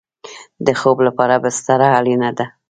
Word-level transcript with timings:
د 0.65 0.67
خوب 0.79 0.97
لپاره 1.07 1.35
بستره 1.43 1.87
اړین 1.97 2.21
ده 2.37 2.45